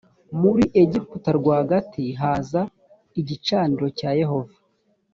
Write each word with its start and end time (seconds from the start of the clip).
muri 0.39 0.63
egiputa 0.83 1.29
rwagati 1.39 2.03
hazaba 2.21 2.71
igicaniro 3.19 3.87
cya 3.97 4.09
yehova 4.19 4.55